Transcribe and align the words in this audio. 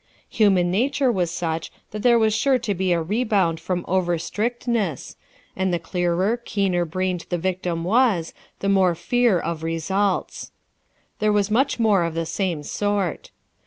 Human 0.29 0.71
nature 0.71 1.11
was 1.11 1.29
such 1.29 1.71
that 1.91 2.01
there 2.01 2.17
was 2.17 2.33
sure 2.35 2.57
to 2.57 2.73
be 2.73 2.91
a 2.91 2.99
rebound 2.99 3.59
from 3.59 3.85
over 3.87 4.17
strictness, 4.17 5.15
and 5.55 5.71
t 5.71 5.75
i 5.75 5.77
XT 5.77 5.93
NEVER 5.93 6.15
MIND, 6.15 6.17
MOMMIE" 6.17 6.25
17 6.39 6.39
the 6.39 6.39
clearer, 6.39 6.41
keener 6.43 6.85
brained 6.85 7.25
the 7.29 7.37
victim 7.37 7.83
was, 7.83 8.33
the 8.61 8.67
more 8.69 8.95
fear 8.95 9.39
of 9.39 9.61
results. 9.61 10.51
There 11.19 11.31
was 11.31 11.51
much 11.51 11.77
more 11.79 12.03
of 12.03 12.15
the 12.15 12.25
same 12.25 12.63
sort. 12.63 13.29